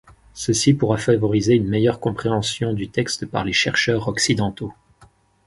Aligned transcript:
Ceci 0.33 0.73
pourra 0.73 0.97
favoriser 0.97 1.53
une 1.53 1.67
meilleure 1.67 1.99
compréhension 1.99 2.73
du 2.73 2.89
texte 2.89 3.27
par 3.27 3.43
les 3.45 3.53
chercheurs 3.53 4.07
occidentaux. 4.07 4.73